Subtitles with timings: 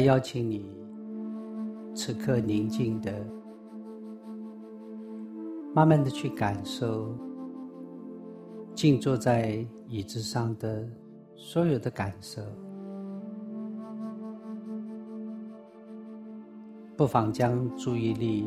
[0.00, 0.64] 邀请你，
[1.94, 3.12] 此刻宁静的、
[5.74, 7.14] 慢慢的去感受
[8.74, 10.88] 静坐在椅子上的
[11.34, 12.42] 所有的感受。
[16.96, 18.46] 不妨将注意力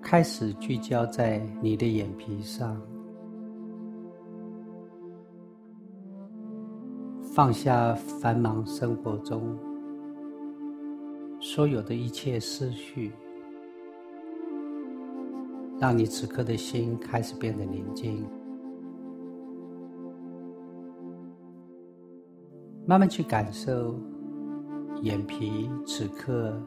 [0.00, 2.80] 开始聚焦在你的眼皮上，
[7.34, 9.58] 放下繁忙生活中
[11.48, 13.12] 所有的一切思绪，
[15.78, 18.28] 让你此刻的心开始变得宁静，
[22.84, 23.96] 慢慢去感受
[25.02, 26.60] 眼皮此刻。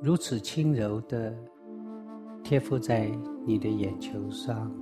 [0.00, 1.36] 如此轻柔的
[2.44, 3.10] 贴附在
[3.44, 4.72] 你的眼球上，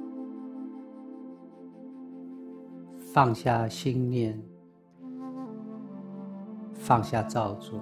[2.98, 4.38] 放下心念，
[6.86, 7.80] 放下造作，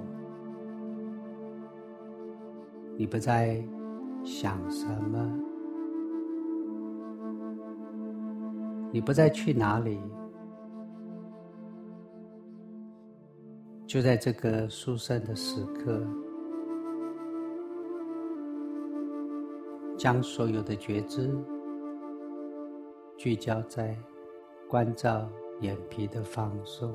[2.96, 3.62] 你不再
[4.24, 5.30] 想什么，
[8.90, 10.00] 你不再去哪里，
[13.86, 16.02] 就在这个殊胜的时刻。
[19.98, 21.30] 将所有的觉知
[23.18, 23.94] 聚焦在
[24.66, 25.28] 关照
[25.60, 26.90] 眼皮的放松，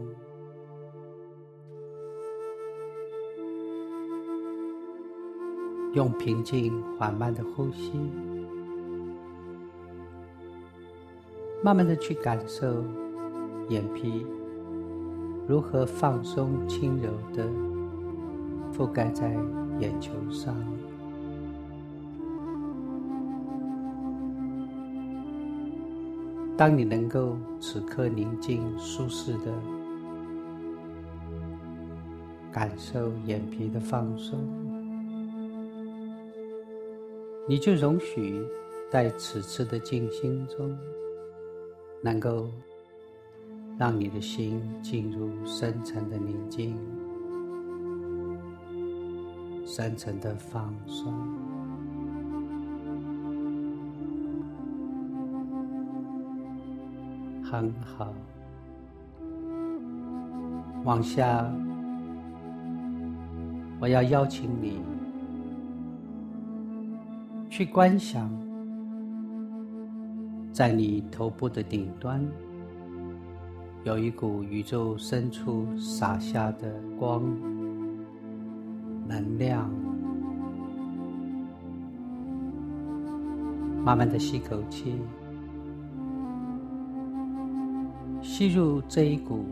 [5.94, 7.94] 用平静缓慢的呼吸，
[11.64, 12.83] 慢慢的去感受
[13.70, 14.26] 眼皮
[15.48, 17.50] 如何放松、轻柔的
[18.72, 19.36] 覆盖在
[19.80, 20.55] 眼球上。
[26.56, 29.52] 当你能够此刻宁静、舒适的
[32.52, 34.38] 感受眼皮的放松，
[37.49, 38.45] 你就容许
[38.92, 40.77] 在此次的静心中，
[41.99, 42.48] 能够
[43.76, 46.77] 让你的心进入深层的宁静、
[49.65, 51.11] 深层的放松。
[57.43, 58.14] 很好，
[60.83, 61.52] 往下，
[63.82, 64.83] 我要邀请你
[67.59, 68.31] 去观想，
[70.49, 72.25] 在你头部的顶端，
[73.83, 77.21] 有一股宇宙深处洒下的光
[79.05, 79.70] 能量，
[83.83, 84.95] 慢慢的吸口气。
[88.21, 89.43] 吸入这一股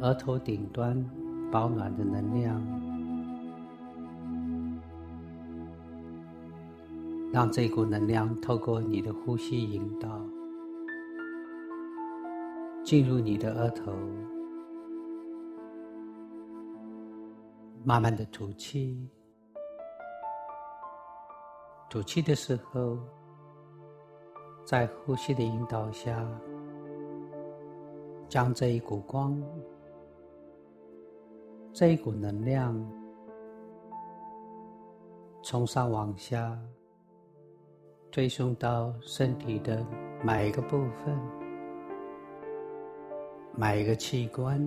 [0.00, 1.00] 额头顶端
[1.52, 2.60] 保暖的能量，
[7.36, 10.08] 让这股能量透过你的呼吸引导，
[12.82, 13.92] 进入你的额头，
[17.84, 19.06] 慢慢的吐气。
[21.90, 22.98] 吐气的时候，
[24.64, 26.26] 在呼吸的引导下。
[28.30, 29.38] 将这一股光、
[31.70, 32.74] 这一股能量，
[35.42, 36.58] 从上往下
[38.16, 39.84] 推送到身体的
[40.24, 41.14] 每一个部分、
[43.54, 44.58] 每一个器官，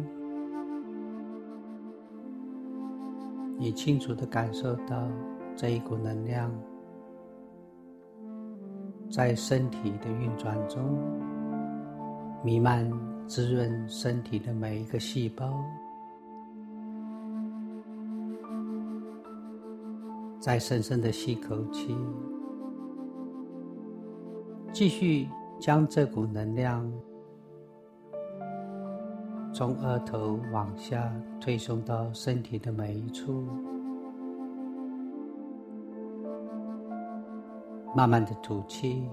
[3.58, 5.02] 你清楚的感受到
[5.56, 6.52] 这一股能量
[9.10, 10.84] 在身体的运转中
[12.44, 12.88] 弥漫。
[13.28, 15.54] 滋润身体的每一个细胞，
[20.40, 21.96] 再深深的吸口气，
[24.80, 25.28] 继续
[25.60, 26.90] 将这股能量
[29.52, 33.46] 从额头往下推送到身体的每一处，
[37.94, 39.06] 慢慢的吐气。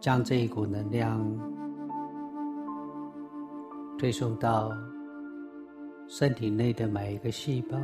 [0.00, 1.24] 将这一股能量
[3.96, 4.72] 推送到
[6.08, 7.78] 身体内的每一个细胞，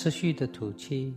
[0.00, 1.12] 持续的吐气，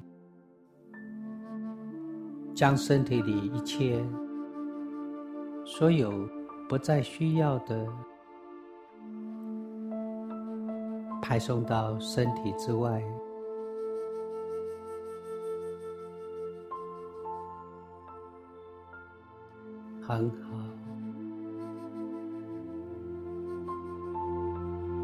[2.56, 4.04] 将身体里一切
[5.64, 6.12] 所有
[6.68, 7.88] 不再需要的
[11.22, 13.00] 排送到身体之外。
[20.02, 20.58] 很好。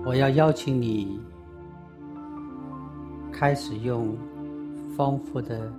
[0.03, 1.21] 我要邀请你
[3.39, 4.17] 开始用
[4.95, 5.71] 丰富的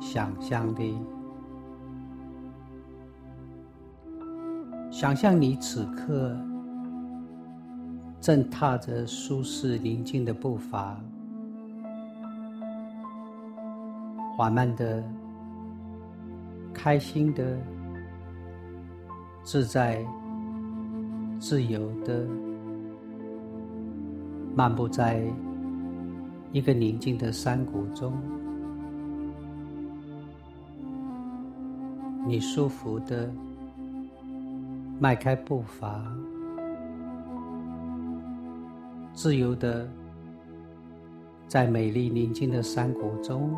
[0.00, 0.96] 想象力，
[4.92, 6.36] 想象你此刻
[8.20, 11.00] 正踏着舒适宁静的步伐，
[14.36, 15.02] 缓慢的、
[16.72, 17.58] 开心的、
[19.42, 20.06] 自在、
[21.40, 22.24] 自由的。
[24.54, 25.24] 漫步在
[26.52, 28.12] 一个宁静的山谷中，
[32.26, 33.30] 你舒服的
[34.98, 36.04] 迈开步伐，
[39.12, 39.88] 自由的
[41.46, 43.56] 在美丽宁静的山谷中，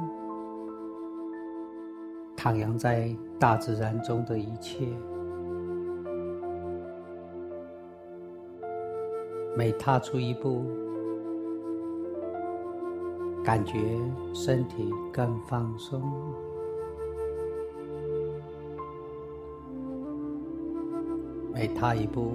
[2.36, 4.86] 徜徉在大自然中的一切。
[9.56, 10.64] 每踏出一步，
[13.44, 13.98] 感觉
[14.32, 16.00] 身体更放松；
[21.52, 22.32] 每踏一步，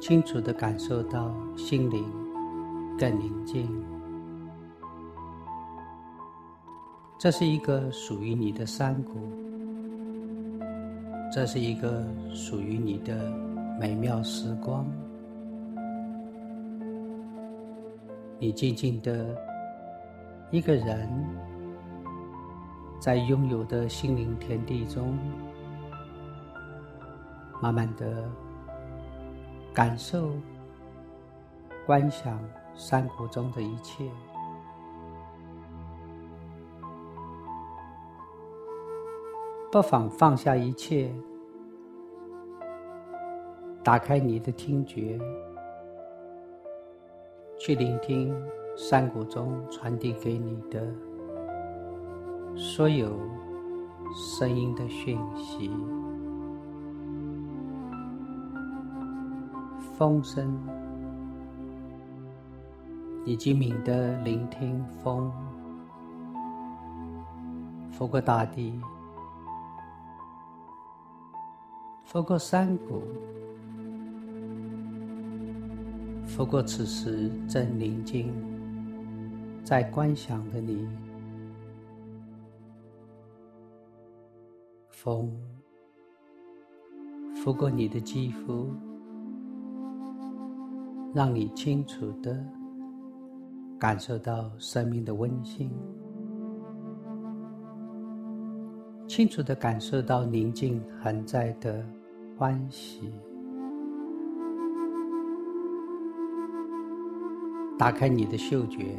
[0.00, 2.04] 清楚的感受到心灵
[2.98, 3.68] 更宁静。
[7.18, 9.12] 这是一个属于你的山谷，
[11.32, 13.46] 这是一个属于你的。
[13.78, 14.86] 美妙时光，
[18.38, 19.34] 你静静的
[20.50, 21.08] 一个人，
[23.00, 25.18] 在拥有的心灵天地中，
[27.62, 28.30] 慢慢的
[29.72, 30.30] 感受、
[31.86, 32.38] 观想
[32.74, 34.04] 山谷中的一切，
[39.72, 41.10] 不妨放下一切。
[43.82, 45.18] 打开你的听觉，
[47.66, 48.32] 去聆听
[48.76, 50.86] 山谷中传递给你的
[52.54, 53.18] 所有
[54.14, 55.68] 声音的讯息，
[59.98, 60.56] 风声，
[63.24, 65.28] 你精敏的聆听风，
[67.90, 68.80] 拂过大地，
[72.04, 73.02] 拂过山谷。
[76.36, 78.30] 不过，此时正宁静，
[79.64, 80.86] 在观想的你，
[84.90, 85.32] 风
[87.36, 88.70] 拂过你的肌肤，
[91.14, 92.38] 让你清楚的
[93.78, 95.70] 感受到生命的温馨，
[99.08, 101.82] 清楚的感受到宁静恒在的
[102.36, 103.10] 欢喜。
[107.78, 108.98] 打开你的嗅觉，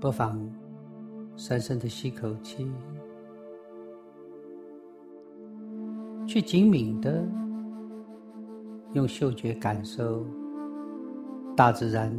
[0.00, 0.40] 不妨
[1.34, 2.70] 深深的吸口气，
[6.28, 7.26] 去精敏的
[8.92, 10.24] 用嗅觉感受
[11.56, 12.16] 大自然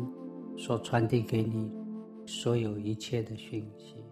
[0.58, 1.72] 所传递给你
[2.26, 4.04] 所有一切的讯息。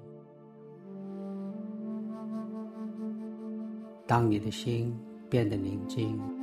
[4.08, 4.98] 当你的心
[5.30, 6.37] 变得宁静。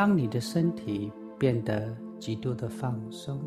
[0.00, 3.38] 当你的身体变得极度的放松，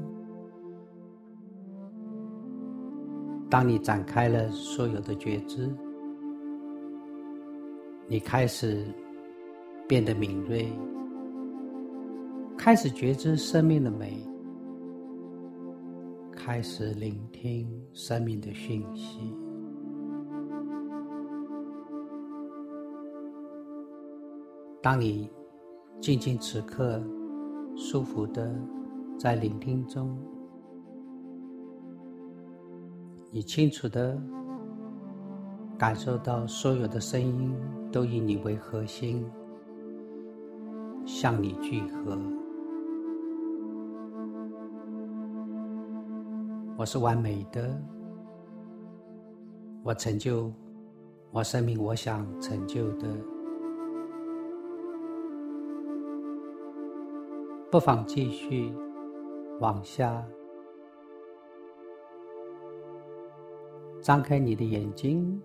[3.49, 5.67] 当你展开了所有的觉知，
[8.07, 8.85] 你开始
[9.87, 10.71] 变得敏锐，
[12.55, 14.23] 开始觉知生命的美，
[16.33, 19.35] 开始聆听生命的讯息。
[24.83, 25.27] 当你。
[26.01, 27.01] 静静此刻，
[27.75, 28.53] 舒服的
[29.17, 30.17] 在聆听中，
[33.31, 34.21] 你清楚的
[35.77, 37.53] 感受到所有的声音
[37.91, 39.25] 都以你为核心，
[41.05, 42.17] 向你聚合。
[46.75, 47.81] 我是完美的，
[49.83, 50.51] 我成就
[51.31, 53.07] 我生命我想成就的。
[57.73, 58.71] 不妨继续
[59.59, 60.23] 往下，
[63.99, 65.41] 张开你的眼睛，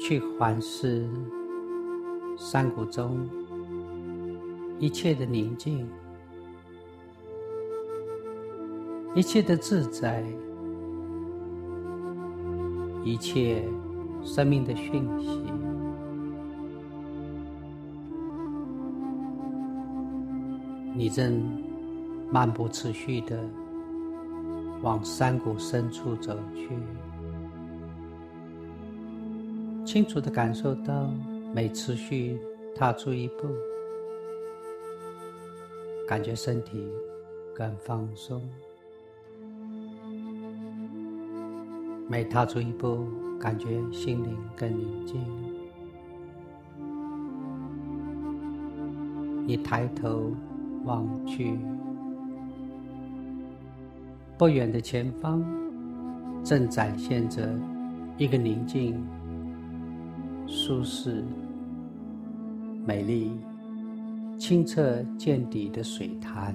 [0.00, 1.06] 去环视
[2.38, 3.28] 山谷中
[4.78, 5.86] 一切的宁静，
[9.14, 10.24] 一切的自在，
[13.04, 13.62] 一切
[14.22, 15.42] 生命的讯息，
[20.98, 21.42] 你正
[22.32, 23.38] 漫不持续的
[24.80, 26.70] 往山谷深处走去，
[29.84, 31.12] 清楚的感受到
[31.54, 32.40] 每持续
[32.74, 33.46] 踏出一步，
[36.08, 36.88] 感觉身体
[37.54, 38.40] 更放松。
[42.08, 43.06] 每踏出一步，
[43.38, 45.22] 感觉心灵更宁静。
[49.46, 50.32] 你抬头
[50.86, 51.58] 望去，
[54.38, 55.44] 不远的前方
[56.42, 57.52] 正展现着
[58.16, 58.98] 一个宁静、
[60.46, 61.24] 舒适、
[62.86, 63.32] 美丽、
[64.38, 66.54] 清澈见底的水潭。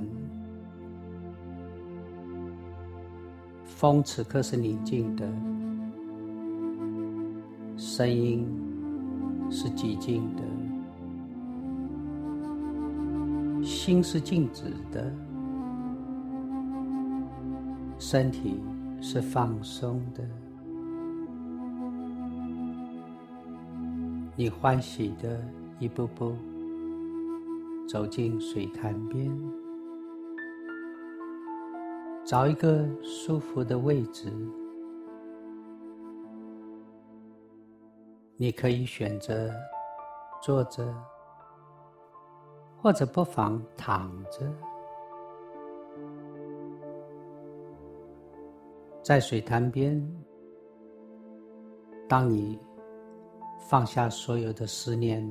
[3.65, 5.27] 风此刻是宁静的，
[7.75, 8.47] 声音
[9.49, 10.43] 是寂静的，
[13.83, 15.11] 心是静止的，
[17.97, 18.61] 身体
[19.01, 20.23] 是放松的。
[24.35, 25.43] 你欢喜的
[25.79, 26.35] 一步步
[27.89, 29.35] 走进水潭边。
[32.23, 34.31] 找一个舒服的位置，
[38.37, 39.51] 你可以选择
[40.39, 40.87] 坐着，
[42.81, 44.51] 或者不妨躺着，
[49.03, 50.01] 在水潭边。
[52.09, 52.59] 当你
[53.69, 55.23] 放下所有的思念，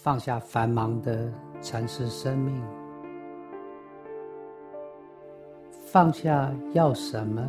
[0.00, 2.62] 放下繁忙的城市生命。
[5.86, 7.42] 放下要什么，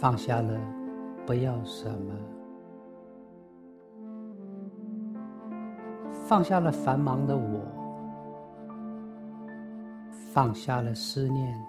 [0.00, 0.60] 放下了
[1.24, 2.12] 不要什么，
[6.24, 7.60] 放下了繁忙的我，
[10.32, 11.66] 放下了思念。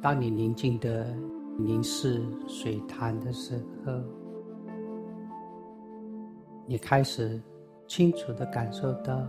[0.00, 1.06] 当你宁静的
[1.58, 3.92] 凝视水潭的时候，
[6.66, 7.42] 你开始
[7.86, 9.20] 清楚的感受到。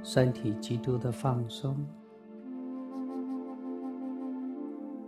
[0.00, 1.76] 身体极度的放松，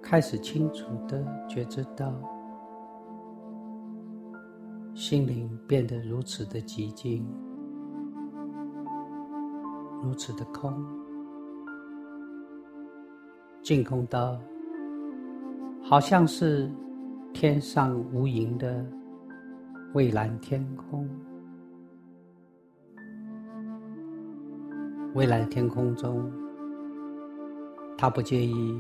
[0.02, 2.12] 开始清楚的觉知到，
[5.00, 7.26] 心灵变得如此的寂静，
[10.02, 10.75] 如此的空，
[13.62, 14.38] 净空到
[15.83, 16.71] 好像是
[17.33, 18.87] 天上无垠的
[19.95, 21.09] 蔚蓝天空。
[25.14, 26.30] 蔚蓝天空中，
[27.97, 28.78] 他不介意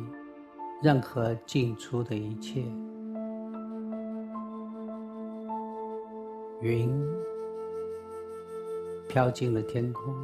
[0.82, 2.62] 任何进出的一切。
[6.62, 6.90] 云
[9.08, 10.14] 飘进了天空，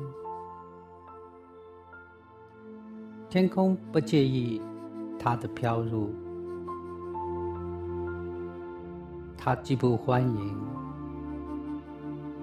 [3.30, 4.60] 天空不介意
[5.18, 6.12] 它的飘入，
[9.38, 10.56] 它既不欢迎，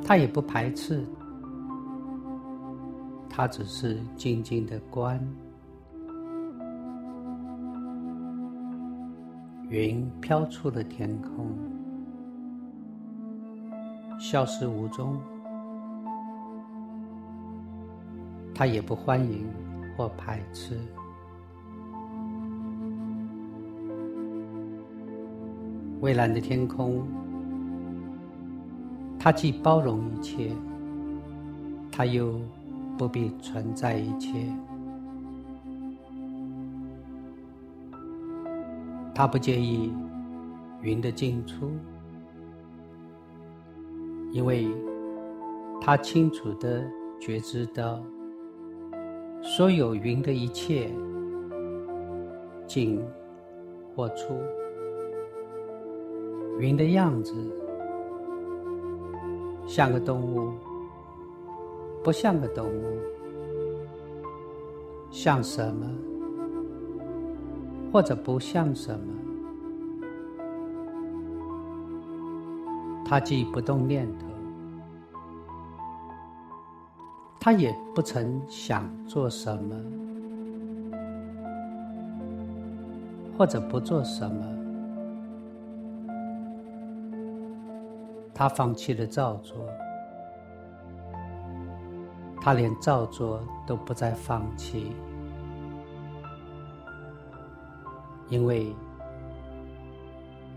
[0.03, 1.05] 它也不排斥。
[3.35, 5.19] 他只是静静的观，
[9.69, 11.47] 云飘出了天空，
[14.33, 15.15] 消失无踪。
[18.55, 19.47] 他也不欢迎
[19.95, 20.75] 或排斥。
[26.01, 27.03] 蔚蓝的天空，
[29.19, 30.49] 它既包容一切，
[31.91, 32.33] 它又。
[32.95, 34.47] 不必存在一切，
[39.15, 39.91] 他不介意
[40.83, 41.71] 云的进出，
[44.33, 44.67] 因为
[45.79, 46.83] 他清楚的
[47.21, 48.03] 觉知到，
[49.41, 50.91] 所有云的一切
[52.67, 53.01] 进
[53.95, 54.33] 或出，
[56.59, 57.33] 云的样子
[59.65, 60.51] 像个动物。
[62.03, 62.99] 不像个动物，
[65.09, 65.89] 像什么，
[67.93, 69.22] 或者不像什么？
[73.05, 74.25] 他既不动念头，
[77.39, 79.75] 他也不曾想做什么，
[83.37, 84.45] 或者不做什么。
[88.33, 89.57] 他放弃了造作。
[92.41, 94.91] 他连造作都不再放弃，
[98.27, 98.75] 因为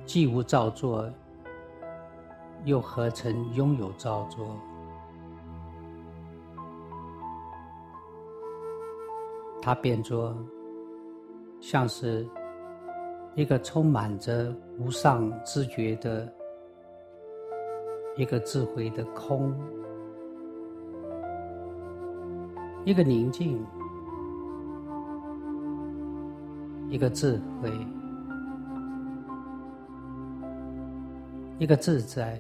[0.05, 1.09] 既无造作，
[2.65, 4.57] 又何曾拥有造作？
[9.63, 10.37] 他变作
[11.61, 12.25] 像是
[13.35, 16.33] 一个充满着无上知觉的
[18.17, 19.53] 一个智慧的空。
[22.85, 23.61] 一个宁静，
[26.89, 27.69] 一个智慧，
[31.59, 32.39] 一个自在，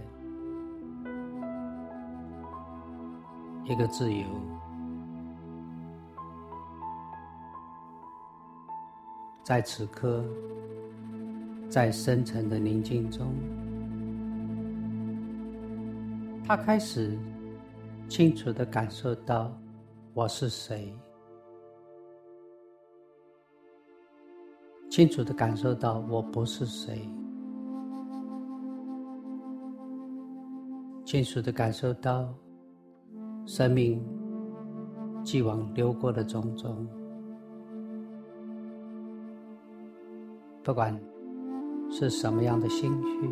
[3.64, 4.26] 一个自由，
[9.42, 10.22] 在此刻，
[11.70, 13.32] 在深沉的宁静中，
[16.44, 17.18] 他开始
[18.08, 19.50] 清楚的感受到。
[20.12, 20.94] 我是谁？
[24.90, 27.06] 清楚的感受到我不是谁，
[31.06, 32.28] 清楚的感受到
[33.46, 34.04] 生命
[35.22, 36.84] 既往流过的种种，
[40.64, 41.00] 不管
[41.92, 43.30] 是什么样的心绪，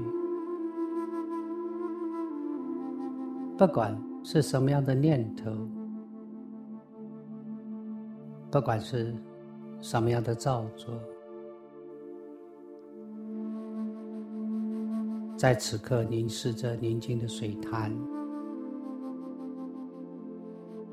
[3.58, 5.50] 不管是什么样的念头。
[8.52, 9.12] 不管是
[9.80, 10.94] 什么样的造作，
[15.44, 17.94] 在此刻凝视着宁静的水潭，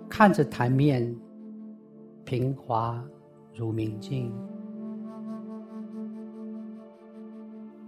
[0.10, 1.18] 看着潭面
[2.26, 3.02] 平滑
[3.56, 4.30] 如明镜，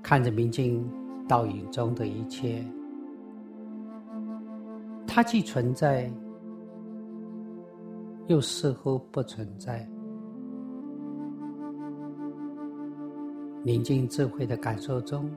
[0.02, 0.90] 看着明镜
[1.28, 2.66] 倒影中的一切，
[5.06, 6.10] 它既存在。
[8.28, 9.86] 又似乎不存在。
[13.66, 15.30] 宁静智慧的感受中，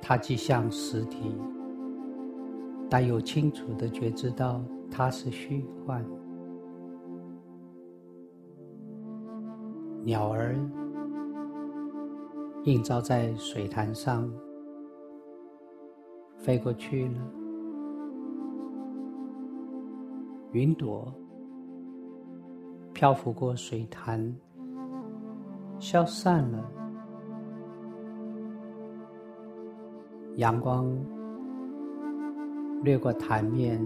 [0.00, 1.34] 它既像实体，
[2.88, 6.04] 但又清楚的觉知到它是虚幻。
[10.04, 10.54] 鸟儿
[12.62, 14.32] 映照在水潭上，
[16.38, 17.20] 飞过去了。
[20.52, 21.12] 云朵
[22.94, 24.34] 漂浮过水潭，
[25.80, 26.70] 消散了。
[30.36, 30.86] 阳光
[32.82, 33.84] 掠过潭面，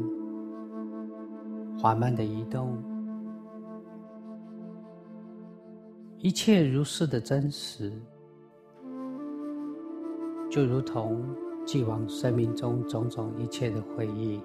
[1.78, 2.76] 缓慢的移动。
[6.18, 7.92] 一切如是的真实，
[10.50, 11.24] 就如同
[11.64, 14.42] 既往生命中种种一切的回忆。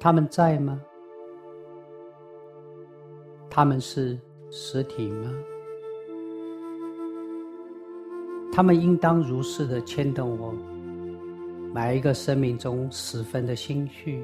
[0.00, 0.80] 他们在吗？
[3.48, 4.18] 他们是
[4.50, 5.32] 实体吗？
[8.54, 10.54] 他们应当如是的牵动我
[11.74, 14.22] 每一个生命中十分的心绪，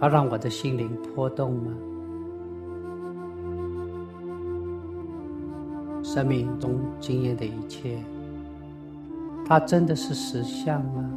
[0.00, 1.72] 而让我的心灵波动吗？
[6.02, 7.96] 生命中经验的一切，
[9.46, 11.08] 它真的是实相吗？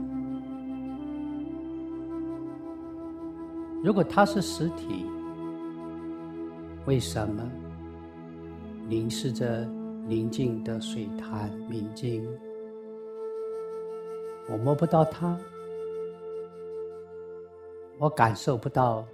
[3.83, 5.07] 如果它是实体，
[6.85, 7.41] 为什么
[8.87, 9.67] 凝视着
[10.07, 12.25] 宁静的水潭明镜，
[14.49, 15.37] 我摸不到它，
[17.97, 19.05] 我感受不到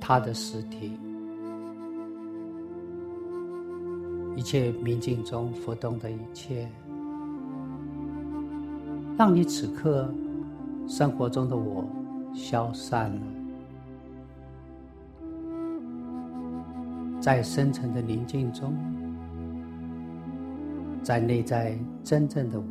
[0.00, 0.98] 它的实体？
[4.34, 6.68] 一切明镜中浮动的一切，
[9.16, 10.12] 让你此刻
[10.88, 11.84] 生活中的我
[12.34, 13.20] 消散了。
[17.20, 18.74] 在深沉的宁静中，
[21.04, 22.64] 在内在真正的我，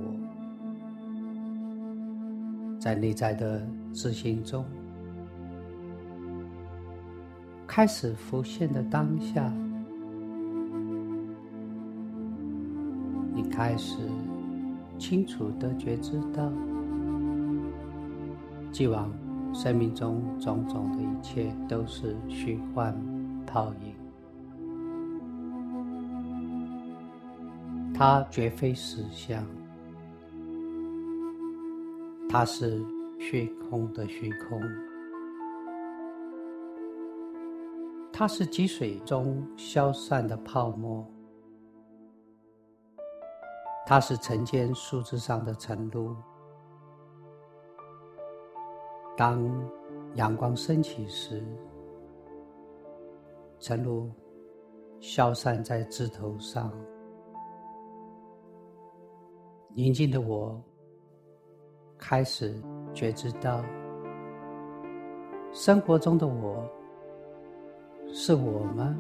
[2.79, 3.61] 在内在的
[3.93, 4.65] 自信中，
[7.67, 9.53] 开始浮现的当下，
[13.35, 13.99] 你开始
[14.97, 16.51] 清楚的觉知到，
[18.71, 19.11] 既往
[19.53, 22.99] 生命中种种的一切都是虚幻
[23.45, 23.92] 泡影。
[27.95, 29.45] 它绝非实相，
[32.27, 32.83] 它是
[33.19, 34.59] 虚空的虚空，
[38.11, 41.07] 它是积水中消散的泡沫，
[43.85, 46.15] 它是尘间树枝上的晨露，
[49.15, 49.47] 当
[50.15, 51.45] 阳光升起时，
[53.59, 54.09] 晨露
[54.99, 56.73] 消散在枝头上，
[59.75, 60.61] 宁静的我
[61.97, 62.53] 开始
[62.93, 63.65] 觉知到，
[65.51, 66.63] 生活中的我
[68.13, 68.95] 是我吗？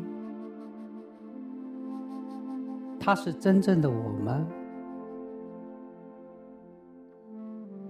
[2.99, 4.47] 他是真正的我吗？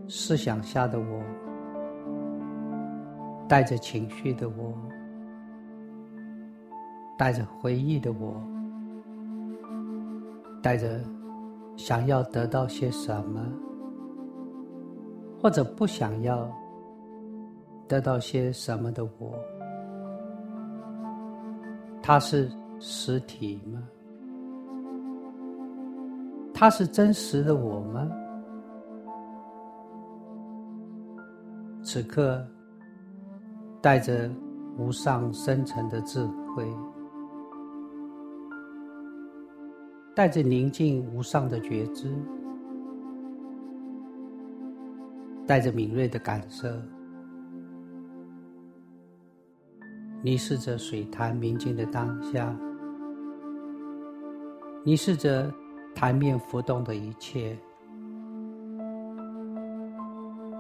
[0.09, 1.23] 思想下的我，
[3.47, 4.73] 带着情绪的我，
[7.17, 8.35] 带着回忆的我，
[10.61, 10.99] 带着
[11.75, 13.41] 想要得到些什么，
[15.41, 16.49] 或者不想要
[17.87, 19.33] 得到些什么的我，
[22.01, 23.81] 它是实体吗？
[26.53, 28.09] 它是真实的我吗？
[31.83, 32.45] 此刻，
[33.81, 34.31] 带着
[34.77, 36.65] 无上深沉的智慧，
[40.15, 42.13] 带着宁静无上的觉知，
[45.47, 46.67] 带着敏锐的感受，
[50.21, 52.55] 凝视着水潭明净的当下，
[54.85, 55.51] 凝视着
[55.95, 57.57] 潭面浮动的一切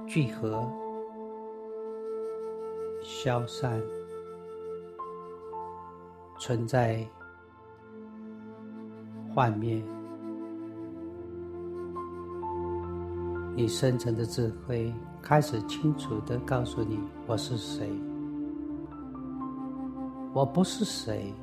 [0.07, 0.67] 聚合。
[3.05, 3.81] 消散，
[6.39, 7.05] 存在，
[9.33, 9.81] 幻灭。
[13.55, 17.89] 你深沉的智慧开始清楚的告诉你：我是谁？
[20.33, 21.33] 我不是谁。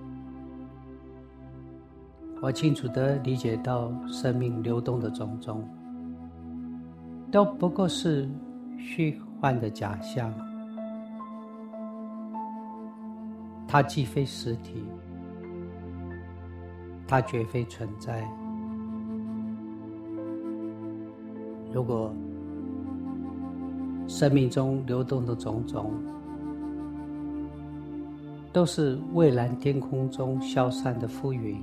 [2.40, 5.68] 我清楚的理解到，生命流动的种种，
[7.30, 8.28] 都不过是
[8.78, 10.32] 虚幻的假象。
[13.68, 14.84] 它既非实体，
[17.10, 18.24] 它绝非存在。
[21.72, 22.14] 如果
[24.06, 25.90] 生命中流动的种种，
[28.52, 31.60] 都是蔚蓝天空中消散的浮云，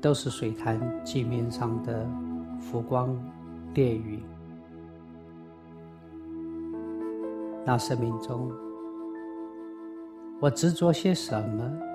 [0.00, 2.08] 都是水潭地面上的
[2.60, 3.18] 浮光
[3.74, 4.22] 掠影，
[7.66, 8.48] 那生命中。
[10.38, 11.87] 我执着些什么？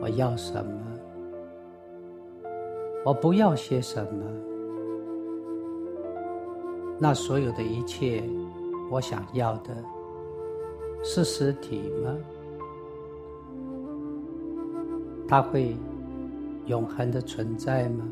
[0.00, 0.72] 我要什么？
[3.04, 4.24] 我不要些什么？
[7.00, 8.22] 那所有的一切，
[8.90, 9.74] 我想要的，
[11.02, 12.16] 是实体吗？
[15.28, 15.76] 它会
[16.66, 18.04] 永恒的存在吗？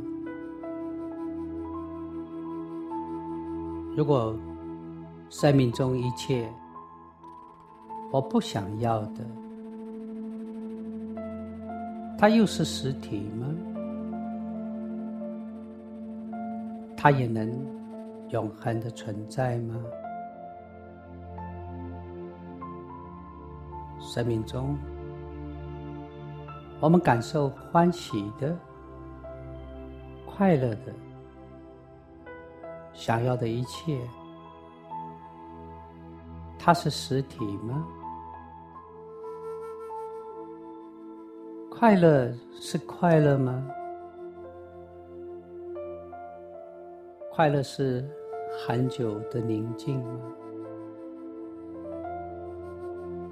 [3.96, 4.34] 如果
[5.30, 6.48] 生命中一切，
[8.12, 9.24] 我不想要的，
[12.18, 13.46] 它又是实体吗？
[16.96, 17.48] 它也能
[18.30, 19.76] 永恒的存在吗？
[24.00, 24.76] 生命中，
[26.80, 28.56] 我们感受欢喜的、
[30.24, 30.92] 快乐的、
[32.94, 34.00] 想要的一切，
[36.58, 37.86] 它是实体吗？
[41.78, 43.62] 快乐是快乐吗？
[47.30, 48.02] 快乐是
[48.66, 50.20] 很久的宁静吗？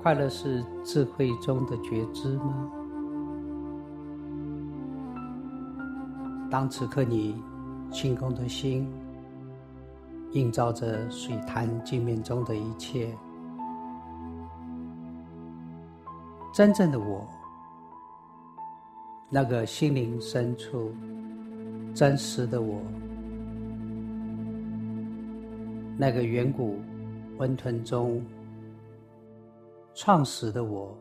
[0.03, 2.71] 快乐是智慧中的觉知吗？
[6.51, 7.43] 当此刻你
[7.91, 8.87] 清空的心，
[10.33, 13.09] 映照着水潭镜面中的一切，
[16.53, 17.27] 真正的我。
[19.35, 20.95] 那个心灵深处
[21.93, 22.81] 真实的我，
[25.99, 26.79] 那个远古
[27.37, 28.25] 温吞中
[29.93, 30.97] 创始的我，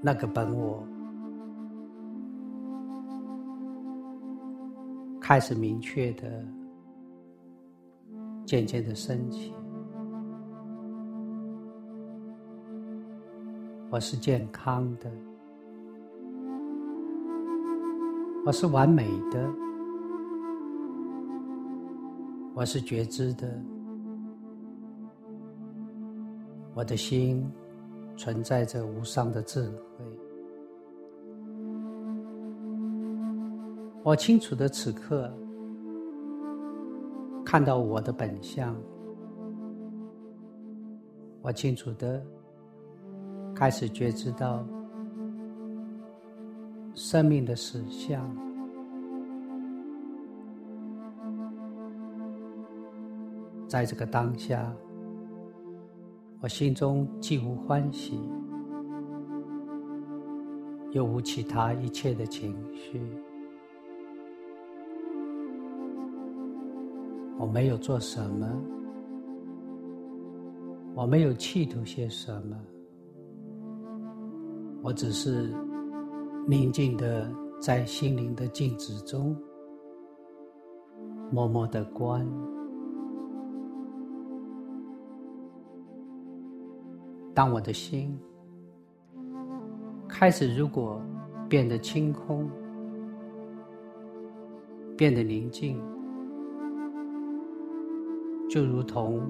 [0.00, 0.86] 那个本我，
[5.20, 6.46] 开始明确的、
[8.46, 9.52] 渐渐的升起。
[13.90, 15.10] 我是健康的。
[18.44, 19.48] 我是完美的，
[22.54, 23.48] 我是觉知的，
[26.74, 27.48] 我的心
[28.16, 30.04] 存在着无上的智慧。
[34.02, 35.32] 我清楚的此刻，
[37.44, 38.76] 看到我的本相，
[41.42, 42.20] 我清楚的
[43.54, 44.66] 开始觉知到
[46.94, 48.20] 生命的实相，
[53.66, 54.70] 在这个当下，
[56.40, 58.20] 我心中既无欢喜，
[60.90, 63.00] 又无其他一切的情绪。
[67.38, 68.46] 我没有做什么，
[70.94, 72.56] 我没有企图些什么，
[74.82, 75.50] 我只是
[76.46, 79.36] 宁静的在心灵的静止中，
[81.30, 82.26] 默默的观。
[87.32, 88.18] 当我的心
[90.08, 91.00] 开始如果
[91.48, 92.50] 变得清空，
[94.96, 95.80] 变得宁静。
[98.50, 99.22] 就如同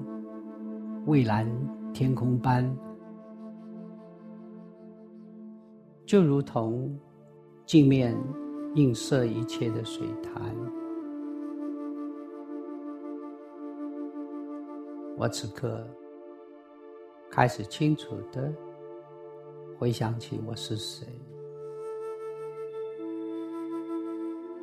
[1.05, 1.47] 蔚蓝
[1.93, 2.75] 天空般，
[6.13, 6.95] 就如同
[7.65, 8.15] 镜面
[8.75, 10.55] 映射一切的水潭。
[15.17, 15.83] 我此刻
[17.31, 18.53] 开始清楚的
[19.79, 21.07] 回想起我是谁，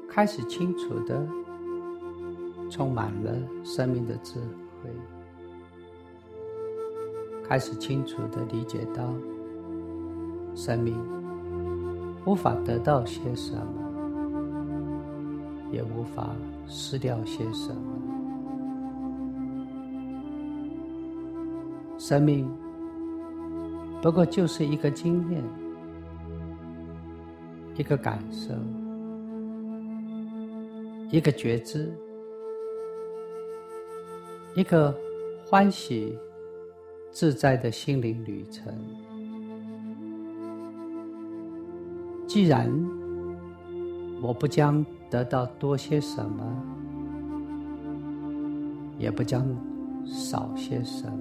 [0.08, 1.26] 开始清楚的。
[2.70, 3.34] 充满了
[3.64, 4.90] 生命的智慧，
[7.42, 9.12] 开始清楚的理解到，
[10.54, 10.94] 生命
[12.26, 13.64] 无法得到些什么，
[15.72, 16.34] 也无法
[16.66, 17.80] 失掉些什么。
[21.98, 22.50] 生命
[24.02, 25.42] 不过就是一个经验，
[27.76, 28.54] 一个感受，
[31.10, 31.92] 一个觉知。
[34.56, 34.92] 一个
[35.46, 36.18] 欢喜
[37.12, 38.74] 自在的心灵旅程。
[42.30, 42.70] 既然
[44.22, 46.44] 我不将得到多些什么，
[49.00, 49.44] 也不将
[50.06, 51.18] 少些什么，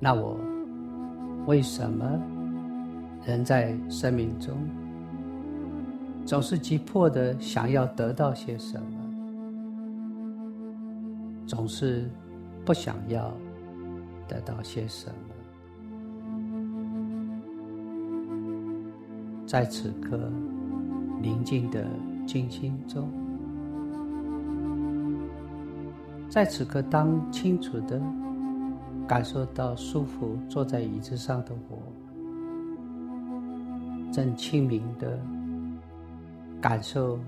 [0.00, 0.36] 那我
[1.46, 2.04] 为什么
[3.24, 4.52] 人在生命中
[6.26, 8.98] 总是急迫的想要得到些什么？
[11.46, 12.10] 总是
[12.64, 13.32] 不想要
[14.26, 15.27] 得到些什么，
[19.48, 20.30] 在此刻
[21.22, 21.86] 宁静的
[22.26, 23.10] 静心中，
[26.28, 27.98] 在此刻当清楚的
[29.06, 31.78] 感受到舒服坐在椅子上的我，
[34.12, 35.18] 正清明的
[36.60, 37.18] 感受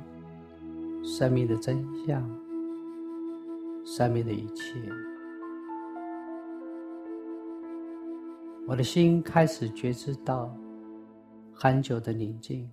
[1.03, 2.23] 生命的真相。
[3.83, 4.75] 生命的一切，
[8.69, 10.55] 我的心开始觉知到
[11.62, 12.66] 很久的宁静，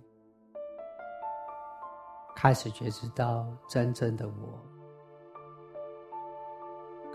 [2.34, 4.58] 开始觉知到真正的我，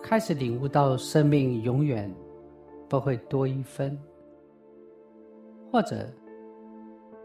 [0.03, 2.13] 开始领悟到生命永远
[2.88, 3.99] 不会多一分，
[5.71, 6.07] 或者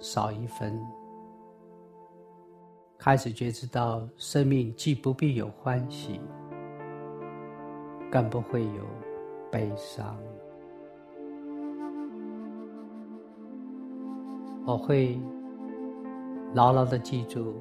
[0.00, 0.80] 少一分，
[2.96, 6.18] 开始觉知到生命既不必有欢喜。
[8.10, 8.86] 更不会有
[9.52, 10.18] 悲伤。
[14.68, 15.18] 我会
[16.52, 17.54] 牢牢的记住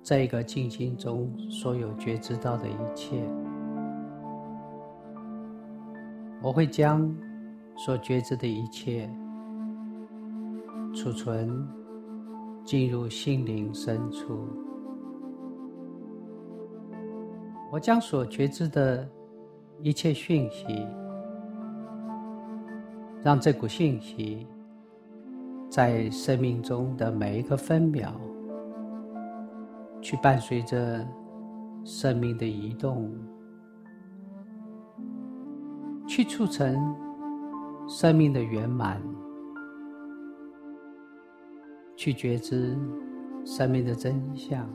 [0.00, 3.20] 这一个静心中所有觉知到的一切。
[6.40, 7.12] 我会将
[7.74, 9.10] 所觉知的一切
[10.94, 11.66] 储存
[12.64, 14.46] 进入心灵深处。
[17.72, 19.04] 我将所觉知的
[19.82, 20.64] 一切讯息，
[23.24, 24.46] 让这股讯息
[25.76, 28.10] 在生命中的每一个分秒，
[30.00, 31.06] 去伴随着
[31.84, 33.12] 生命的移动，
[36.06, 36.74] 去促成
[37.86, 39.02] 生命的圆满，
[41.94, 42.74] 去觉知
[43.44, 44.66] 生命的真相。